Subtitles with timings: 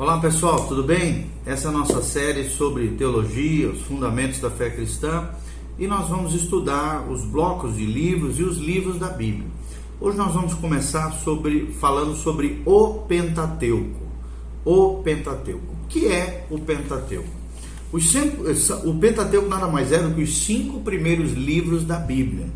[0.00, 1.26] Olá pessoal, tudo bem?
[1.44, 5.28] Essa é a nossa série sobre teologia, os fundamentos da fé cristã
[5.78, 9.46] e nós vamos estudar os blocos de livros e os livros da Bíblia.
[10.00, 14.06] Hoje nós vamos começar sobre falando sobre o Pentateuco.
[14.64, 15.74] O Pentateuco.
[15.84, 17.28] O que é o Pentateuco?
[18.00, 22.46] Cinco, o Pentateuco nada mais é do que os cinco primeiros livros da Bíblia: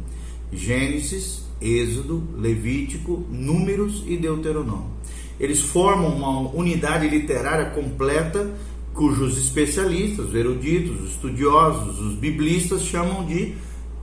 [0.51, 4.95] Gênesis, Êxodo, Levítico, Números e Deuteronômio.
[5.39, 8.51] Eles formam uma unidade literária completa
[8.95, 13.55] cujos especialistas, os eruditos, os estudiosos, os biblistas chamam de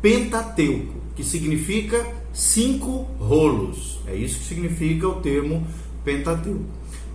[0.01, 3.99] Pentateuco, que significa cinco rolos.
[4.05, 5.65] É isso que significa o termo
[6.03, 6.65] Pentateuco.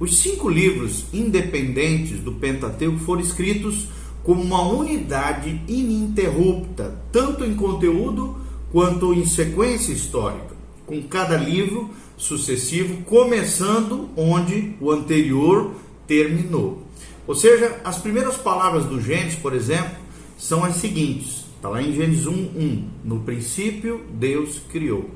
[0.00, 3.88] Os cinco livros independentes do Pentateuco foram escritos
[4.22, 8.36] como uma unidade ininterrupta, tanto em conteúdo
[8.72, 10.55] quanto em sequência histórica,
[10.86, 15.72] com cada livro sucessivo, começando onde o anterior
[16.06, 16.82] terminou.
[17.26, 19.96] Ou seja, as primeiras palavras do Gênesis, por exemplo,
[20.38, 21.44] são as seguintes.
[21.56, 22.88] Está lá em Gênesis 1, 1.
[23.04, 25.10] No princípio, Deus criou.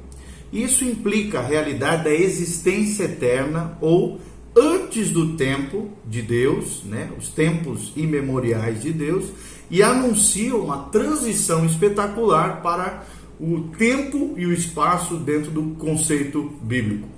[0.52, 4.20] Isso implica a realidade da existência eterna ou
[4.56, 9.26] antes do tempo de Deus, né, os tempos imemoriais de Deus,
[9.70, 13.06] e anuncia uma transição espetacular para
[13.41, 17.08] o tempo e o espaço dentro do conceito bíblico.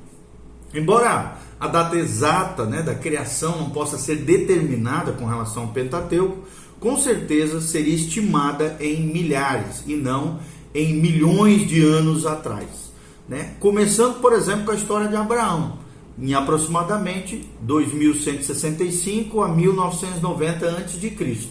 [0.72, 6.38] Embora a data exata né, da criação não possa ser determinada com relação ao Pentateuco,
[6.78, 10.38] com certeza seria estimada em milhares e não
[10.74, 12.92] em milhões de anos atrás.
[13.28, 13.54] Né?
[13.60, 15.78] Começando, por exemplo, com a história de Abraão,
[16.18, 21.48] em aproximadamente 2165 a 1990 a.C.,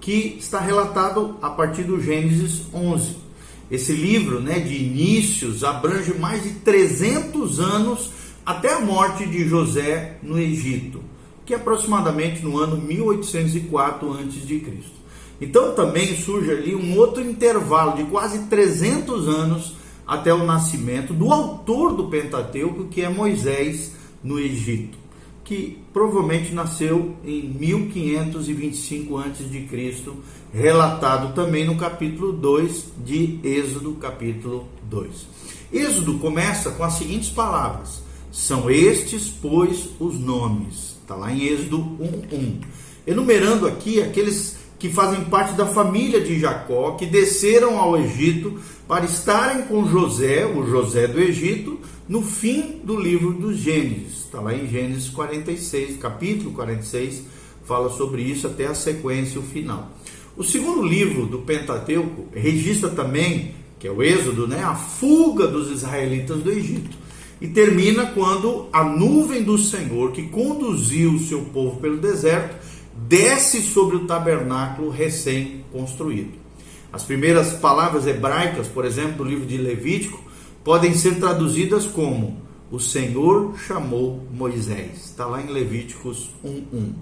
[0.00, 3.16] que está relatado a partir do Gênesis 11.
[3.72, 8.10] Esse livro né, de inícios abrange mais de 300 anos
[8.44, 11.00] até a morte de José no Egito,
[11.46, 14.62] que é aproximadamente no ano 1804 a.C.
[15.40, 19.74] Então também surge ali um outro intervalo de quase 300 anos
[20.06, 23.92] até o nascimento do autor do Pentateuco, que é Moisés
[24.22, 24.98] no Egito,
[25.52, 30.12] que provavelmente nasceu em 1525 a.C.,
[30.50, 35.10] relatado também no capítulo 2 de Êxodo, capítulo 2.
[35.70, 40.96] Êxodo começa com as seguintes palavras: São estes, pois, os nomes.
[41.02, 42.60] Está lá em Êxodo 1:1.
[43.06, 48.58] Enumerando aqui aqueles que fazem parte da família de Jacó, que desceram ao Egito
[48.88, 51.78] para estarem com José, o José do Egito,
[52.12, 54.26] no fim do livro dos Gênesis.
[54.26, 57.22] Está lá em Gênesis 46, capítulo 46,
[57.64, 59.90] fala sobre isso até a sequência, o final.
[60.36, 65.70] O segundo livro do Pentateuco registra também, que é o Êxodo, né, a fuga dos
[65.70, 66.98] israelitas do Egito.
[67.40, 72.54] E termina quando a nuvem do Senhor, que conduziu o seu povo pelo deserto,
[72.94, 76.32] desce sobre o tabernáculo recém-construído.
[76.92, 80.21] As primeiras palavras hebraicas, por exemplo, do livro de Levítico,
[80.64, 82.40] podem ser traduzidas como
[82.70, 85.04] o Senhor chamou Moisés.
[85.04, 86.92] Está lá em Levíticos 1:1.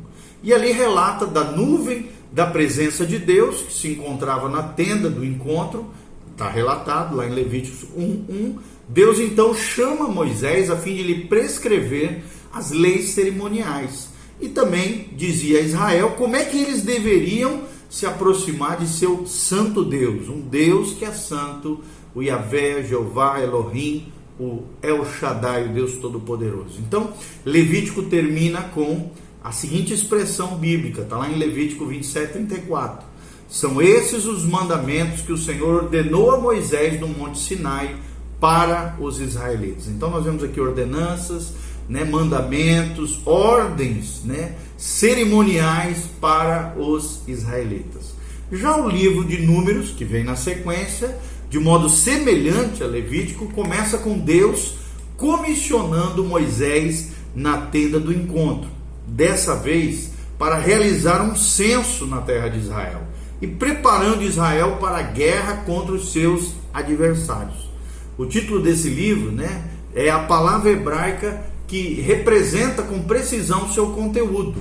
[0.42, 5.24] E ali relata da nuvem da presença de Deus que se encontrava na tenda do
[5.24, 5.86] encontro,
[6.32, 8.58] está relatado lá em Levíticos 1:1.
[8.88, 12.22] Deus então chama Moisés a fim de lhe prescrever
[12.52, 14.08] as leis cerimoniais
[14.40, 19.84] e também dizia a Israel como é que eles deveriam se aproximar de seu santo
[19.84, 21.80] Deus, um Deus que é santo,
[22.14, 26.78] o Yahvé, Jeová, Elohim, o El Shaddai, o Deus Todo-Poderoso.
[26.78, 27.12] Então,
[27.44, 29.10] Levítico termina com
[29.42, 33.06] a seguinte expressão bíblica, está lá em Levítico 27, 34.
[33.48, 37.96] São esses os mandamentos que o Senhor ordenou a Moisés no Monte Sinai
[38.38, 39.88] para os israelitas.
[39.88, 41.52] Então, nós vemos aqui ordenanças,
[41.88, 48.14] né, mandamentos, ordens né, cerimoniais para os israelitas.
[48.52, 51.18] Já o livro de Números, que vem na sequência,
[51.50, 54.76] de modo semelhante a Levítico, começa com Deus
[55.16, 58.70] comissionando Moisés na tenda do encontro.
[59.04, 63.02] Dessa vez, para realizar um censo na terra de Israel
[63.42, 67.68] e preparando Israel para a guerra contra os seus adversários.
[68.16, 74.60] O título desse livro, né, é a palavra hebraica que representa com precisão seu conteúdo,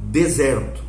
[0.00, 0.82] deserto.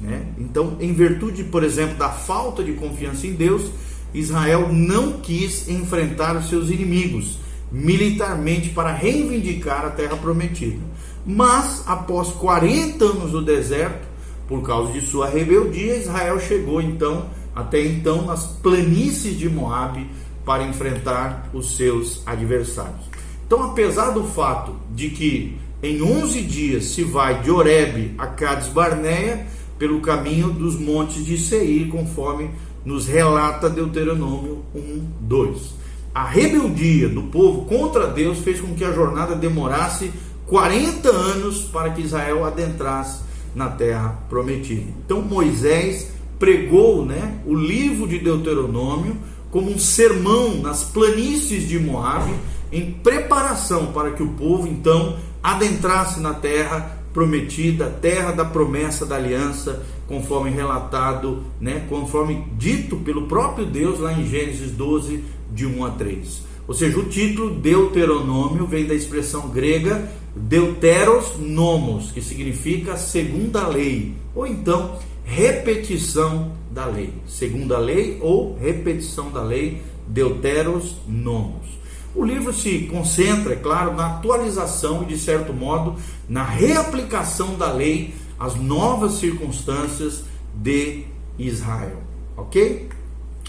[0.00, 0.26] Né?
[0.38, 3.70] Então, em virtude, por exemplo, da falta de confiança em Deus,
[4.18, 7.38] Israel não quis enfrentar os seus inimigos
[7.70, 10.78] militarmente para reivindicar a terra prometida.
[11.26, 14.06] Mas, após 40 anos no deserto,
[14.48, 20.06] por causa de sua rebeldia, Israel chegou então, até então, nas planícies de Moabe
[20.44, 23.04] para enfrentar os seus adversários.
[23.46, 28.68] Então, apesar do fato de que em 11 dias se vai de Oreb a Cades
[28.68, 29.46] Barneia
[29.78, 32.50] pelo caminho dos montes de Seir, conforme
[32.86, 35.74] nos relata Deuteronômio 1, 2.
[36.14, 40.12] A rebeldia do povo contra Deus fez com que a jornada demorasse
[40.46, 43.20] 40 anos para que Israel adentrasse
[43.56, 44.84] na terra prometida.
[45.04, 49.16] Então Moisés pregou né, o livro de Deuteronômio
[49.50, 52.34] como um sermão nas planícies de Moabe,
[52.70, 59.16] em preparação para que o povo então adentrasse na terra prometida, terra da promessa da
[59.16, 65.82] aliança, conforme relatado, né, conforme dito pelo próprio Deus lá em Gênesis 12, de 1
[65.82, 66.42] a 3.
[66.68, 74.12] Ou seja, o título Deuteronômio vem da expressão grega Deuteros nomos, que significa segunda lei,
[74.34, 77.14] ou então repetição da lei.
[77.26, 81.75] Segunda lei ou repetição da lei, Deuteros nomos.
[82.16, 85.96] O livro se concentra, é claro, na atualização e, de certo modo,
[86.26, 90.24] na reaplicação da lei às novas circunstâncias
[90.54, 91.04] de
[91.38, 92.02] Israel.
[92.34, 92.88] Ok?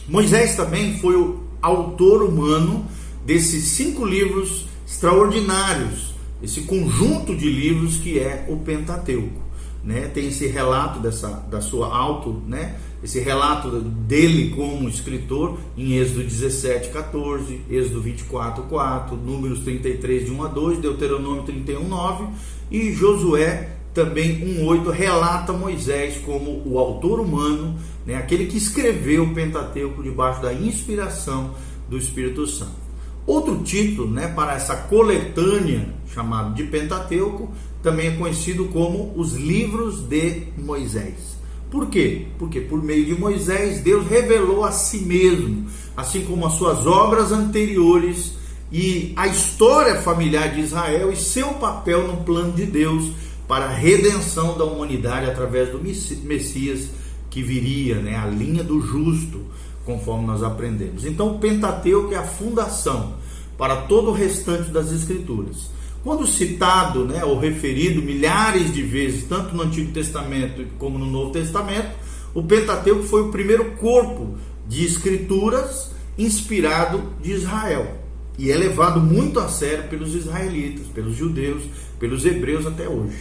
[0.06, 2.86] Moisés também foi o autor humano
[3.26, 6.14] desses cinco livros extraordinários,
[6.44, 9.42] esse conjunto de livros que é o Pentateuco.
[9.82, 10.12] Né?
[10.14, 12.76] Tem esse relato dessa, da sua auto, né?
[13.04, 20.32] Esse relato dele como escritor em Êxodo 17, 14, Êxodo 24, 4, Números 33, de
[20.32, 22.26] 1 a 2, Deuteronômio 31, 9
[22.72, 29.34] e Josué também 1,8 relata Moisés como o autor humano, né, aquele que escreveu o
[29.34, 31.56] Pentateuco debaixo da inspiração
[31.90, 32.88] do Espírito Santo.
[33.26, 37.52] Outro título né, para essa coletânea chamado de Pentateuco
[37.82, 41.37] também é conhecido como os livros de Moisés.
[41.70, 42.28] Por quê?
[42.40, 47.32] Porque por meio de Moisés Deus revelou a si mesmo, assim como as suas obras
[47.32, 48.34] anteriores
[48.72, 53.12] e a história familiar de Israel e seu papel no plano de Deus
[53.48, 56.90] para a redenção da humanidade através do Messias
[57.30, 59.42] que viria, né, a linha do justo,
[59.86, 61.06] conforme nós aprendemos.
[61.06, 63.16] Então, o Pentateuco é a fundação
[63.58, 65.70] para todo o restante das Escrituras.
[66.08, 71.32] Quando citado, né, ou referido milhares de vezes, tanto no Antigo Testamento como no Novo
[71.32, 71.90] Testamento,
[72.34, 74.38] o Pentateuco foi o primeiro corpo
[74.70, 77.98] de escrituras inspirado de Israel
[78.40, 81.64] e é levado muito a sério pelos israelitas, pelos judeus,
[82.00, 83.18] pelos hebreus até hoje.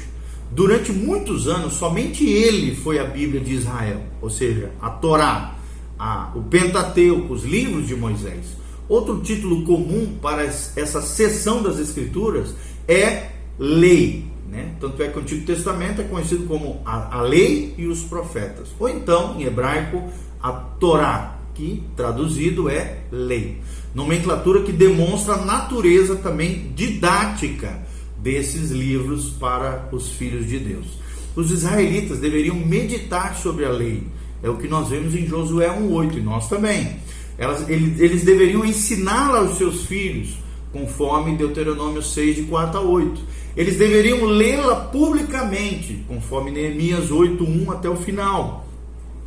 [0.53, 5.57] Durante muitos anos, somente ele foi a Bíblia de Israel, ou seja, a Torá,
[5.99, 8.47] a, o Pentateuco, os livros de Moisés.
[8.89, 12.55] Outro título comum para essa seção das Escrituras
[12.87, 14.27] é lei.
[14.49, 14.75] Né?
[14.81, 18.69] Tanto é que o Antigo Testamento é conhecido como a, a lei e os profetas,
[18.79, 20.03] ou então, em hebraico,
[20.41, 23.61] a Torá, que traduzido é lei.
[23.95, 27.83] Nomenclatura que demonstra a natureza também didática
[28.19, 30.87] desses livros para os filhos de Deus.
[31.35, 34.03] Os israelitas deveriam meditar sobre a lei.
[34.43, 36.97] É o que nós vemos em Josué 1,8 e nós também.
[37.39, 40.39] Elas, eles, eles deveriam ensiná-la aos seus filhos,
[40.73, 43.21] conforme Deuteronômio 6, de 4 a 8.
[43.57, 48.67] Eles deveriam lê-la publicamente, conforme Neemias 8, 1 até o final.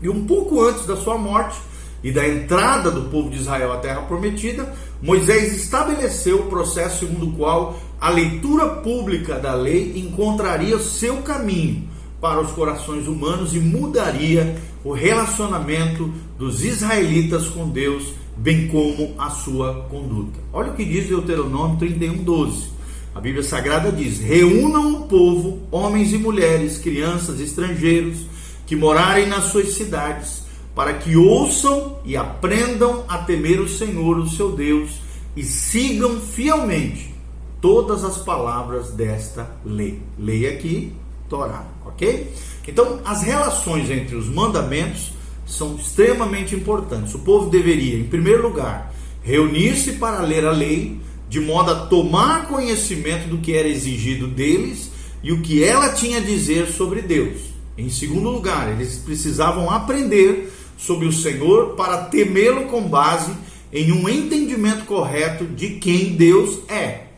[0.02, 1.60] E um pouco antes da sua morte
[2.04, 7.30] e da entrada do povo de Israel à terra prometida, Moisés estabeleceu o processo segundo
[7.30, 11.88] o qual a leitura pública da lei encontraria seu caminho
[12.22, 19.30] para os corações humanos e mudaria o relacionamento dos israelitas com Deus, bem como a
[19.30, 20.40] sua conduta.
[20.54, 22.70] Olha o que diz Deuteronômio 31, 12.
[23.14, 28.26] A Bíblia Sagrada diz: Reúnam o povo, homens e mulheres, crianças, estrangeiros,
[28.66, 30.44] que morarem nas suas cidades,
[30.74, 34.92] para que ouçam e aprendam a temer o Senhor, o seu Deus,
[35.36, 37.14] e sigam fielmente
[37.60, 40.00] todas as palavras desta lei.
[40.18, 40.94] Lei aqui,
[41.30, 42.34] Torá, ok?
[42.68, 45.12] Então, as relações entre os mandamentos
[45.46, 47.14] são extremamente importantes.
[47.16, 48.94] O povo deveria, em primeiro lugar,
[49.24, 54.92] reunir-se para ler a lei, de modo a tomar conhecimento do que era exigido deles
[55.24, 57.42] e o que ela tinha a dizer sobre Deus.
[57.78, 63.32] Em segundo lugar, eles precisavam aprender sobre o Senhor para temê-lo com base
[63.72, 67.09] em um entendimento correto de quem Deus é.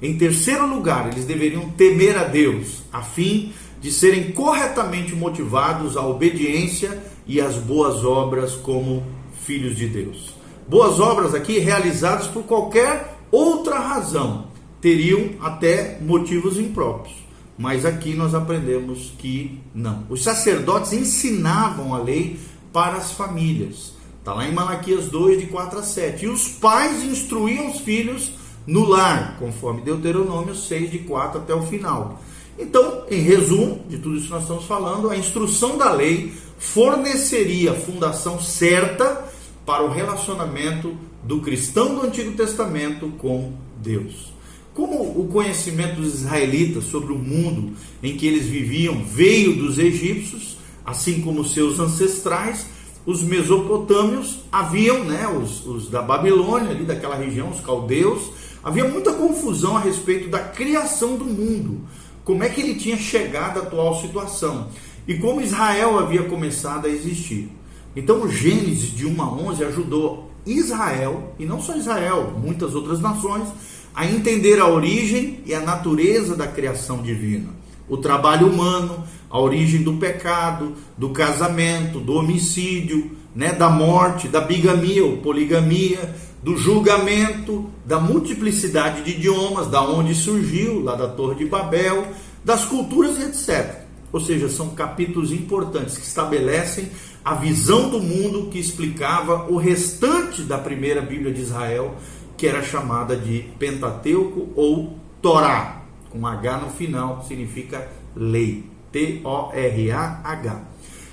[0.00, 6.06] Em terceiro lugar, eles deveriam temer a Deus, a fim de serem corretamente motivados à
[6.06, 9.02] obediência e às boas obras como
[9.42, 10.34] filhos de Deus.
[10.68, 14.48] Boas obras aqui realizadas por qualquer outra razão
[14.80, 17.16] teriam até motivos impróprios.
[17.58, 20.04] Mas aqui nós aprendemos que não.
[20.10, 22.38] Os sacerdotes ensinavam a lei
[22.72, 23.94] para as famílias.
[24.18, 26.24] Está lá em Malaquias 2, de 4 a 7.
[26.24, 28.32] E os pais instruíam os filhos
[28.66, 32.20] no lar, conforme Deuteronômio 6, de 4 até o final.
[32.58, 37.72] Então, em resumo de tudo isso que nós estamos falando, a instrução da lei forneceria
[37.72, 39.24] a fundação certa
[39.64, 44.32] para o relacionamento do cristão do Antigo Testamento com Deus.
[44.72, 50.56] Como o conhecimento dos israelitas sobre o mundo em que eles viviam veio dos egípcios,
[50.84, 52.66] assim como seus ancestrais,
[53.04, 58.30] os mesopotâmios haviam, né, os, os da Babilônia, ali daquela região, os caldeus,
[58.66, 61.82] havia muita confusão a respeito da criação do mundo,
[62.24, 64.66] como é que ele tinha chegado à atual situação?
[65.06, 67.48] E como Israel havia começado a existir.
[67.94, 72.98] Então, o Gênesis de 1 a 11 ajudou Israel, e não só Israel, muitas outras
[73.00, 73.46] nações,
[73.94, 77.50] a entender a origem e a natureza da criação divina.
[77.88, 84.40] O trabalho humano, a origem do pecado, do casamento, do homicídio, né, da morte, da
[84.40, 91.36] bigamia ou poligamia, do julgamento, da multiplicidade de idiomas, da onde surgiu, lá da Torre
[91.36, 92.06] de Babel,
[92.44, 93.80] das culturas etc.
[94.12, 96.90] Ou seja, são capítulos importantes que estabelecem
[97.24, 101.96] a visão do mundo que explicava o restante da primeira Bíblia de Israel,
[102.36, 105.76] que era chamada de Pentateuco ou Torá
[106.16, 108.64] com H no final, significa lei.
[108.92, 110.62] T-O-R-A-H.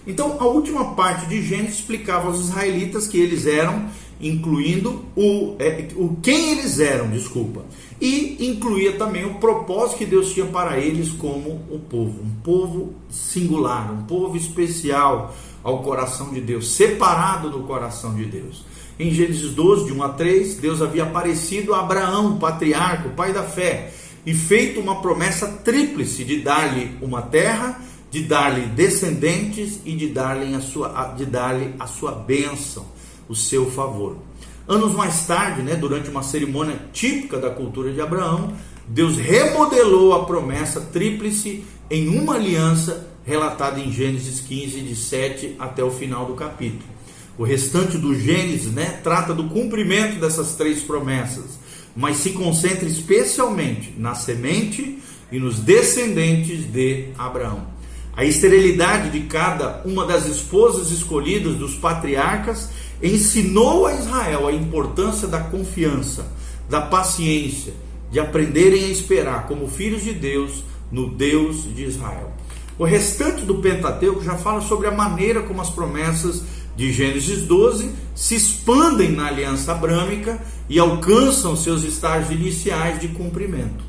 [0.08, 3.90] Então, a última parte de Gênesis explicava aos israelitas que eles eram,
[4.24, 7.66] incluindo o, é, o quem eles eram, desculpa,
[8.00, 12.94] e incluía também o propósito que Deus tinha para eles como o povo, um povo
[13.10, 18.66] singular, um povo especial ao coração de Deus, separado do coração de Deus.
[19.00, 23.44] Em Gênesis 12, de 1 a 3, Deus havia aparecido a Abraão, patriarca, pai da
[23.44, 23.92] fé,
[24.26, 30.54] e feito uma promessa tríplice de dar-lhe uma terra, de dar-lhe descendentes e de dar-lhe
[30.54, 32.86] a sua, de dar-lhe a sua bênção,
[33.34, 34.16] o seu favor.
[34.68, 38.54] Anos mais tarde, né, durante uma cerimônia típica da cultura de Abraão,
[38.88, 45.84] Deus remodelou a promessa tríplice em uma aliança relatada em Gênesis 15, de 7 até
[45.84, 46.94] o final do capítulo.
[47.38, 51.64] O restante do Gênesis né, trata do cumprimento dessas três promessas
[51.96, 55.00] mas se concentra especialmente na semente
[55.32, 57.73] e nos descendentes de Abraão.
[58.16, 62.70] A esterilidade de cada uma das esposas escolhidas dos patriarcas
[63.02, 66.28] ensinou a Israel a importância da confiança,
[66.70, 67.74] da paciência,
[68.12, 72.32] de aprenderem a esperar como filhos de Deus no Deus de Israel.
[72.78, 76.44] O restante do Pentateuco já fala sobre a maneira como as promessas
[76.76, 80.40] de Gênesis 12 se expandem na aliança abrâmica
[80.70, 83.84] e alcançam seus estágios iniciais de cumprimento.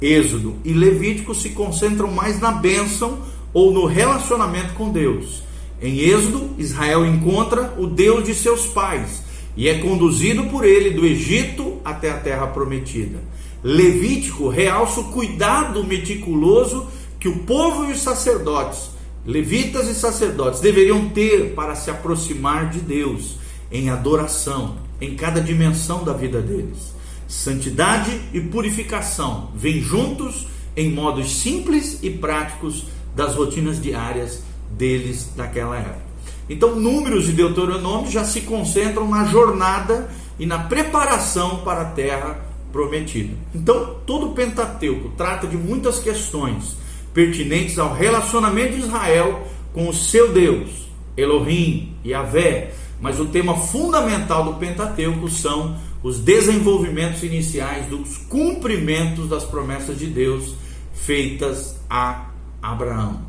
[0.00, 3.18] Êxodo e Levítico se concentram mais na bênção
[3.54, 5.42] ou no relacionamento com Deus.
[5.80, 9.22] Em Êxodo, Israel encontra o Deus de seus pais
[9.56, 13.18] e é conduzido por ele do Egito até a terra prometida.
[13.62, 16.86] Levítico realça o cuidado meticuloso
[17.18, 18.92] que o povo e os sacerdotes
[19.26, 23.36] levitas e sacerdotes deveriam ter para se aproximar de Deus
[23.72, 26.94] em adoração, em cada dimensão da vida deles.
[27.26, 30.46] Santidade e purificação vêm juntos
[30.76, 36.04] em modos simples e práticos das rotinas diárias deles naquela época.
[36.48, 42.38] Então, Números e Deuteronômio já se concentram na jornada e na preparação para a terra
[42.72, 43.34] prometida.
[43.54, 46.76] Então, todo o Pentateuco trata de muitas questões
[47.14, 52.72] pertinentes ao relacionamento de Israel com o seu Deus, Elohim, Yahvé.
[53.00, 60.06] Mas o tema fundamental do Pentateuco são os desenvolvimentos iniciais dos cumprimentos das promessas de
[60.06, 60.54] Deus
[60.92, 62.33] feitas a
[62.64, 63.20] Abraão.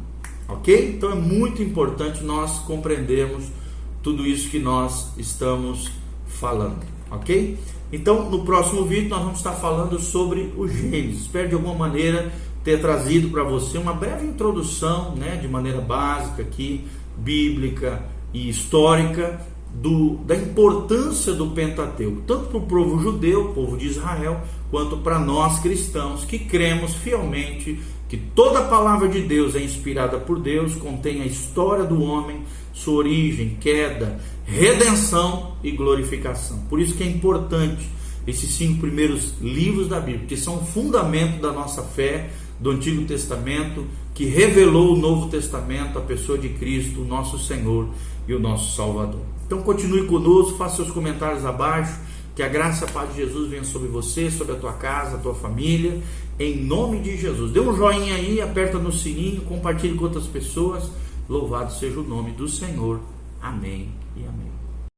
[0.47, 0.95] Ok?
[0.95, 3.45] Então é muito importante nós compreendermos
[4.01, 5.91] tudo isso que nós estamos
[6.27, 6.85] falando.
[7.11, 7.57] Ok?
[7.91, 11.21] Então, no próximo vídeo, nós vamos estar falando sobre o Gênesis.
[11.21, 12.31] Espero de alguma maneira
[12.63, 16.85] ter trazido para você uma breve introdução, né, de maneira básica aqui,
[17.17, 19.39] bíblica e histórica,
[19.81, 25.19] do, da importância do Pentateuco, tanto para o povo judeu, povo de Israel, quanto para
[25.19, 27.79] nós cristãos que cremos fielmente
[28.15, 32.43] que toda a palavra de Deus é inspirada por Deus, contém a história do homem,
[32.73, 36.59] sua origem, queda, redenção e glorificação.
[36.69, 37.89] Por isso que é importante
[38.25, 43.03] esses cinco primeiros livros da Bíblia, que são o fundamento da nossa fé, do Antigo
[43.03, 47.89] Testamento que revelou o Novo Testamento, a pessoa de Cristo, o nosso Senhor
[48.25, 49.19] e o nosso Salvador.
[49.45, 51.99] Então continue conosco, faça seus comentários abaixo,
[52.33, 55.17] que a graça e a paz de Jesus venha sobre você, sobre a tua casa,
[55.17, 56.01] a tua família,
[56.39, 57.51] em nome de Jesus.
[57.51, 60.89] Dê um joinha aí, aperta no sininho, compartilhe com outras pessoas.
[61.27, 62.99] Louvado seja o nome do Senhor.
[63.41, 64.54] Amém e amém.